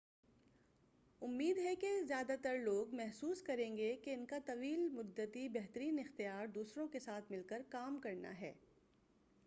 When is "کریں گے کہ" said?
3.41-4.13